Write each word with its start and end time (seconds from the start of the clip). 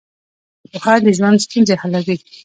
پوهه 0.71 0.95
د 1.05 1.07
ژوند 1.17 1.37
ستونزې 1.45 1.75
حلوي. 1.81 2.15